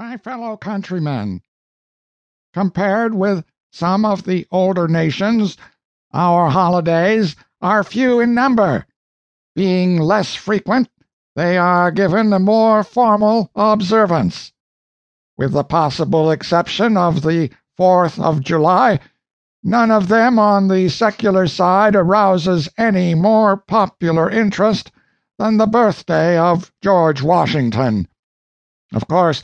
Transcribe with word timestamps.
My 0.00 0.16
fellow 0.16 0.56
countrymen, 0.56 1.42
compared 2.54 3.14
with 3.14 3.44
some 3.72 4.04
of 4.04 4.22
the 4.22 4.46
older 4.52 4.86
nations, 4.86 5.56
our 6.12 6.50
holidays 6.50 7.34
are 7.60 7.82
few 7.82 8.20
in 8.20 8.32
number. 8.32 8.86
Being 9.56 9.98
less 9.98 10.36
frequent, 10.36 10.88
they 11.34 11.58
are 11.58 11.90
given 11.90 12.32
a 12.32 12.38
more 12.38 12.84
formal 12.84 13.50
observance. 13.56 14.52
With 15.36 15.50
the 15.50 15.64
possible 15.64 16.30
exception 16.30 16.96
of 16.96 17.22
the 17.22 17.50
Fourth 17.76 18.20
of 18.20 18.40
July, 18.40 19.00
none 19.64 19.90
of 19.90 20.06
them 20.06 20.38
on 20.38 20.68
the 20.68 20.88
secular 20.90 21.48
side 21.48 21.96
arouses 21.96 22.68
any 22.78 23.16
more 23.16 23.56
popular 23.56 24.30
interest 24.30 24.92
than 25.40 25.56
the 25.56 25.66
birthday 25.66 26.38
of 26.38 26.70
George 26.80 27.20
Washington. 27.20 28.06
Of 28.94 29.08
course, 29.08 29.42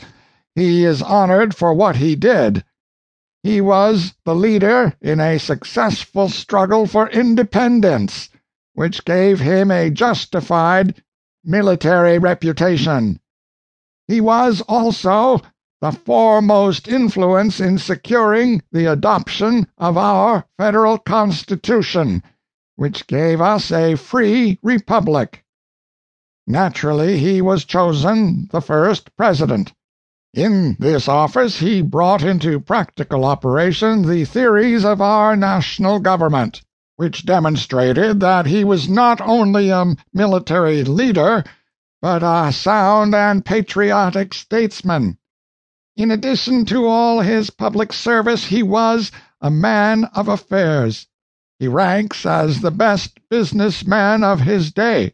he 0.54 0.84
is 0.84 1.02
honored 1.02 1.54
for 1.54 1.74
what 1.74 1.96
he 1.96 2.14
did. 2.14 2.64
He 3.42 3.60
was 3.60 4.14
the 4.24 4.34
leader 4.34 4.94
in 5.00 5.20
a 5.20 5.38
successful 5.38 6.28
struggle 6.28 6.86
for 6.86 7.08
independence, 7.08 8.30
which 8.74 9.04
gave 9.04 9.40
him 9.40 9.70
a 9.70 9.90
justified 9.90 11.02
military 11.44 12.18
reputation. 12.18 13.20
He 14.06 14.20
was 14.20 14.60
also 14.62 15.42
the 15.80 15.92
foremost 15.92 16.88
influence 16.88 17.60
in 17.60 17.76
securing 17.76 18.62
the 18.72 18.90
adoption 18.90 19.66
of 19.76 19.98
our 19.98 20.46
Federal 20.56 20.98
Constitution, 20.98 22.22
which 22.76 23.06
gave 23.06 23.40
us 23.40 23.70
a 23.70 23.96
free 23.96 24.58
republic. 24.62 25.44
Naturally, 26.46 27.18
he 27.18 27.42
was 27.42 27.64
chosen 27.64 28.48
the 28.50 28.62
first 28.62 29.14
President. 29.16 29.74
In 30.34 30.76
this 30.80 31.06
office 31.06 31.60
he 31.60 31.80
brought 31.80 32.24
into 32.24 32.58
practical 32.58 33.24
operation 33.24 34.02
the 34.02 34.24
theories 34.24 34.84
of 34.84 35.00
our 35.00 35.36
national 35.36 36.00
government, 36.00 36.60
which 36.96 37.24
demonstrated 37.24 38.18
that 38.18 38.46
he 38.46 38.64
was 38.64 38.88
not 38.88 39.20
only 39.20 39.70
a 39.70 39.94
military 40.12 40.82
leader, 40.82 41.44
but 42.02 42.24
a 42.24 42.50
sound 42.52 43.14
and 43.14 43.44
patriotic 43.44 44.34
statesman. 44.34 45.18
In 45.96 46.10
addition 46.10 46.64
to 46.64 46.84
all 46.84 47.20
his 47.20 47.50
public 47.50 47.92
service 47.92 48.46
he 48.46 48.60
was 48.60 49.12
a 49.40 49.52
man 49.52 50.06
of 50.16 50.26
affairs. 50.26 51.06
He 51.60 51.68
ranks 51.68 52.26
as 52.26 52.60
the 52.60 52.72
best 52.72 53.20
business 53.30 53.86
man 53.86 54.24
of 54.24 54.40
his 54.40 54.72
day. 54.72 55.12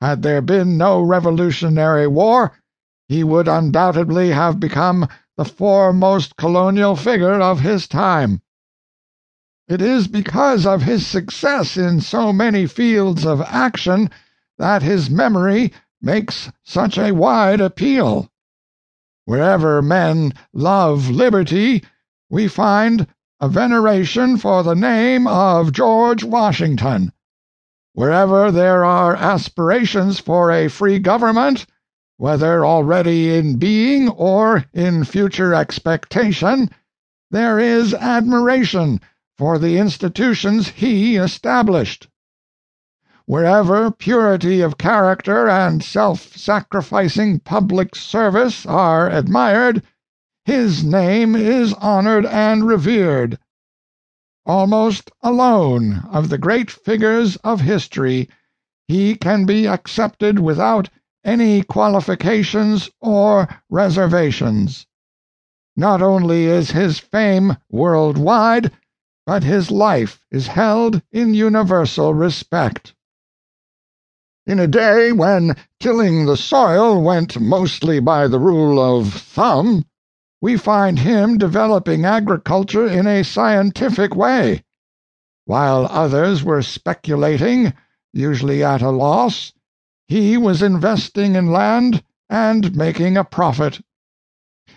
Had 0.00 0.22
there 0.22 0.42
been 0.42 0.78
no 0.78 1.00
Revolutionary 1.00 2.06
War 2.06 2.52
he 3.08 3.22
would 3.22 3.48
undoubtedly 3.48 4.30
have 4.30 4.58
become 4.58 5.06
the 5.36 5.44
foremost 5.44 6.36
colonial 6.36 6.96
figure 6.96 7.40
of 7.40 7.60
his 7.60 7.86
time. 7.86 8.40
It 9.68 9.82
is 9.82 10.08
because 10.08 10.66
of 10.66 10.82
his 10.82 11.06
success 11.06 11.76
in 11.76 12.00
so 12.00 12.32
many 12.32 12.66
fields 12.66 13.24
of 13.26 13.40
action 13.42 14.10
that 14.58 14.82
his 14.82 15.10
memory 15.10 15.72
makes 16.00 16.50
such 16.62 16.98
a 16.98 17.12
wide 17.12 17.60
appeal. 17.60 18.30
Wherever 19.24 19.80
men 19.80 20.34
love 20.52 21.08
liberty 21.08 21.82
we 22.30 22.48
find 22.48 23.06
a 23.40 23.48
veneration 23.48 24.36
for 24.36 24.62
the 24.62 24.74
name 24.74 25.26
of 25.26 25.72
George 25.72 26.24
Washington. 26.24 27.12
Wherever 27.94 28.50
there 28.50 28.84
are 28.84 29.16
aspirations 29.16 30.18
for 30.18 30.50
a 30.50 30.68
free 30.68 30.98
government 30.98 31.66
whether 32.16 32.64
already 32.64 33.36
in 33.36 33.56
being 33.56 34.08
or 34.08 34.64
in 34.72 35.04
future 35.04 35.54
expectation, 35.54 36.70
there 37.30 37.58
is 37.58 37.92
admiration 37.94 39.00
for 39.36 39.58
the 39.58 39.78
institutions 39.78 40.68
he 40.68 41.16
established. 41.16 42.08
Wherever 43.26 43.90
purity 43.90 44.60
of 44.60 44.78
character 44.78 45.48
and 45.48 45.82
self-sacrificing 45.82 47.40
public 47.40 47.96
service 47.96 48.66
are 48.66 49.08
admired, 49.08 49.82
his 50.44 50.84
name 50.84 51.34
is 51.34 51.72
honored 51.74 52.26
and 52.26 52.66
revered. 52.66 53.38
Almost 54.46 55.10
alone 55.22 56.04
of 56.10 56.28
the 56.28 56.36
great 56.38 56.70
figures 56.70 57.36
of 57.36 57.62
history 57.62 58.28
he 58.86 59.14
can 59.14 59.46
be 59.46 59.66
accepted 59.66 60.38
without 60.38 60.90
any 61.24 61.62
qualifications 61.62 62.90
or 63.00 63.48
reservations. 63.70 64.86
Not 65.76 66.02
only 66.02 66.44
is 66.44 66.70
his 66.70 66.98
fame 66.98 67.56
world 67.70 68.18
wide, 68.18 68.70
but 69.26 69.42
his 69.42 69.70
life 69.70 70.24
is 70.30 70.46
held 70.48 71.02
in 71.10 71.34
universal 71.34 72.14
respect. 72.14 72.94
In 74.46 74.60
a 74.60 74.66
day 74.66 75.10
when 75.10 75.56
tilling 75.80 76.26
the 76.26 76.36
soil 76.36 77.02
went 77.02 77.40
mostly 77.40 77.98
by 77.98 78.28
the 78.28 78.38
rule 78.38 78.78
of 78.78 79.12
thumb, 79.12 79.86
we 80.42 80.58
find 80.58 80.98
him 80.98 81.38
developing 81.38 82.04
agriculture 82.04 82.86
in 82.86 83.06
a 83.06 83.24
scientific 83.24 84.14
way. 84.14 84.62
While 85.46 85.86
others 85.86 86.44
were 86.44 86.60
speculating, 86.60 87.72
usually 88.12 88.62
at 88.62 88.82
a 88.82 88.90
loss, 88.90 89.54
he 90.06 90.36
was 90.36 90.62
investing 90.62 91.34
in 91.34 91.50
land 91.50 92.02
and 92.28 92.76
making 92.76 93.16
a 93.16 93.24
profit. 93.24 93.80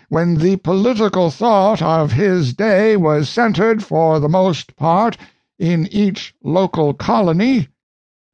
When 0.08 0.36
the 0.36 0.56
political 0.56 1.30
thought 1.30 1.82
of 1.82 2.12
his 2.12 2.54
day 2.54 2.96
was 2.96 3.28
centered 3.28 3.84
for 3.84 4.20
the 4.20 4.28
most 4.28 4.76
part 4.76 5.18
in 5.58 5.86
each 5.88 6.34
local 6.42 6.94
colony, 6.94 7.68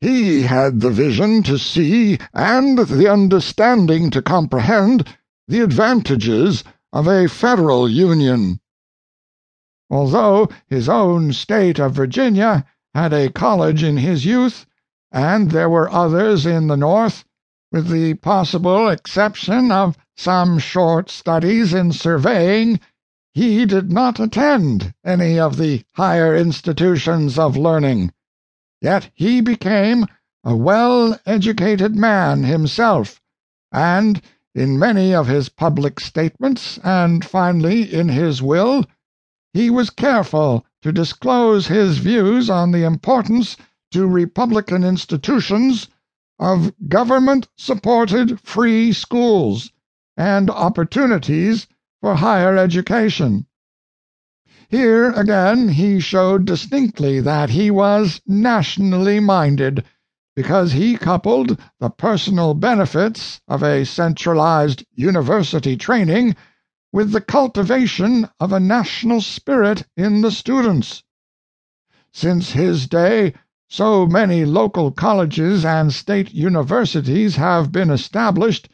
he 0.01 0.43
had 0.43 0.81
the 0.81 0.91
vision 0.91 1.43
to 1.45 1.59
see 1.59 2.19
and 2.33 2.79
the 2.79 3.11
understanding 3.11 4.11
to 4.11 4.23
comprehend 4.23 5.09
the 5.49 5.61
advantages 5.61 6.63
of 6.93 7.09
a 7.09 7.29
Federal 7.29 7.89
Union. 7.89 8.61
Although 9.91 10.49
his 10.67 10.89
own 10.89 11.33
State 11.33 11.79
of 11.79 11.93
Virginia 11.93 12.65
had 12.95 13.13
a 13.13 13.31
college 13.31 13.83
in 13.83 13.97
his 13.97 14.25
youth, 14.25 14.67
and 15.15 15.53
there 15.53 15.71
were 15.71 15.89
others 15.93 16.45
in 16.45 16.67
the 16.67 16.77
North, 16.77 17.25
with 17.71 17.89
the 17.89 18.15
possible 18.15 18.89
exception 18.89 19.71
of 19.71 19.97
some 20.17 20.59
short 20.59 21.09
studies 21.09 21.73
in 21.73 21.93
surveying, 21.93 22.81
he 23.33 23.65
did 23.65 23.93
not 23.93 24.19
attend 24.19 24.93
any 25.05 25.39
of 25.39 25.57
the 25.57 25.85
higher 25.93 26.35
institutions 26.35 27.39
of 27.39 27.57
learning. 27.57 28.13
Yet 28.81 29.09
he 29.15 29.41
became 29.41 30.07
a 30.43 30.57
well 30.57 31.17
educated 31.25 31.95
man 31.95 32.43
himself, 32.43 33.21
and 33.71 34.21
in 34.53 34.81
many 34.81 35.15
of 35.15 35.29
his 35.29 35.49
public 35.49 36.01
statements, 36.01 36.79
and 36.83 37.25
finally 37.25 37.95
in 37.95 38.09
his 38.09 38.43
will, 38.43 38.85
he 39.53 39.71
was 39.71 39.91
careful 39.91 40.67
to 40.83 40.91
disclose 40.91 41.69
his 41.69 41.99
views 41.99 42.51
on 42.51 42.73
the 42.73 42.83
importance 42.83 43.57
to 43.95 44.09
republican 44.09 44.83
institutions 44.83 45.87
of 46.41 46.75
government-supported 46.89 48.41
free 48.41 48.93
schools 48.93 49.71
and 50.17 50.51
opportunities 50.51 51.69
for 52.01 52.17
higher 52.17 52.57
education. 52.57 53.47
Here 54.69 55.13
again 55.13 55.69
he 55.69 56.01
showed 56.01 56.45
distinctly 56.45 57.21
that 57.21 57.51
he 57.51 57.71
was 57.71 58.21
nationally 58.27 59.21
minded, 59.21 59.85
because 60.35 60.73
he 60.73 60.97
coupled 60.97 61.57
the 61.79 61.91
personal 61.91 62.55
benefits 62.55 63.41
of 63.47 63.63
a 63.63 63.87
centralized 63.87 64.85
university 64.93 65.77
training 65.77 66.35
with 66.93 67.13
the 67.13 67.21
cultivation 67.21 68.29
of 68.41 68.53
a 68.53 68.59
national 68.59 69.21
spirit 69.21 69.85
in 69.97 70.21
the 70.23 70.33
students. 70.33 71.05
Since 72.13 72.51
his 72.51 72.89
day 72.89 73.35
so 73.75 74.07
many 74.07 74.45
local 74.45 74.93
colleges 74.93 75.65
and 75.65 75.93
State 75.93 76.33
universities 76.33 77.35
have 77.35 77.73
been 77.73 77.91
established 77.91 78.69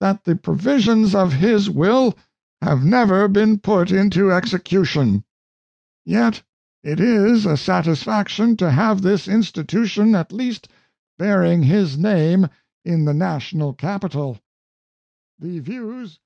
that 0.00 0.24
the 0.24 0.34
provisions 0.34 1.14
of 1.14 1.34
his 1.34 1.68
will 1.68 2.16
have 2.62 2.82
never 2.82 3.28
been 3.28 3.58
put 3.58 3.90
into 3.90 4.32
execution. 4.32 5.22
Yet 6.06 6.42
it 6.82 6.98
is 6.98 7.44
a 7.44 7.58
satisfaction 7.58 8.56
to 8.56 8.70
have 8.70 9.02
this 9.02 9.28
institution 9.28 10.14
at 10.14 10.32
least 10.32 10.66
bearing 11.18 11.64
his 11.64 11.98
name 11.98 12.48
in 12.86 13.04
the 13.04 13.12
national 13.12 13.74
capital. 13.74 14.38
The 15.38 15.58
views 15.58 16.20